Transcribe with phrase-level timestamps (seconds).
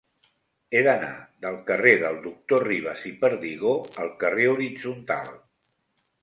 [0.77, 1.09] He d'anar
[1.45, 5.31] del carrer del Doctor Ribas i Perdigó al carrer Horitzontal.